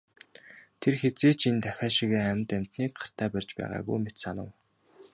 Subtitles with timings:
[0.81, 4.49] Тэр хэзээ ч энэ тахиа шигээ амьд амьтныг гартаа барьж байгаагүй мэт санав.